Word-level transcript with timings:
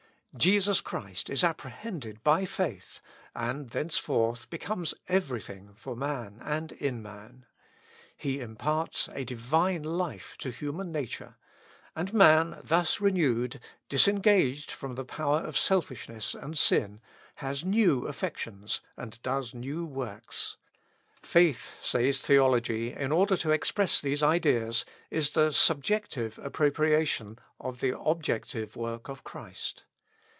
Jesus 0.37 0.79
Christ 0.79 1.29
is 1.29 1.43
apprehended 1.43 2.23
by 2.23 2.45
faith, 2.45 3.01
and 3.35 3.69
thenceforth 3.71 4.49
becomes 4.49 4.93
every 5.09 5.41
thing 5.41 5.73
for 5.75 5.93
man, 5.93 6.39
and 6.45 6.71
in 6.71 7.01
man. 7.03 7.45
He 8.15 8.39
imparts 8.39 9.09
a 9.11 9.25
divine 9.25 9.83
life 9.83 10.35
to 10.37 10.49
human 10.49 10.89
nature; 10.89 11.35
and 11.97 12.13
man 12.13 12.61
thus 12.63 13.01
renewed, 13.01 13.59
disengaged 13.89 14.71
from 14.71 14.95
the 14.95 15.03
power 15.03 15.39
of 15.41 15.57
selfishness 15.57 16.33
and 16.33 16.57
sin, 16.57 17.01
has 17.35 17.65
new 17.65 18.07
affections, 18.07 18.79
and 18.95 19.21
does 19.23 19.53
new 19.53 19.83
works. 19.85 20.55
Faith 21.21 21.73
(says 21.81 22.21
Theology, 22.21 22.93
in 22.93 23.11
order 23.11 23.35
to 23.35 23.51
express 23.51 23.99
these 23.99 24.23
ideas) 24.23 24.85
is 25.09 25.31
the 25.31 25.51
subjective 25.51 26.39
appropriation 26.41 27.37
of 27.59 27.81
the 27.81 27.99
objective 27.99 28.77
work 28.77 29.09
of 29.09 29.25
Christ. 29.25 29.83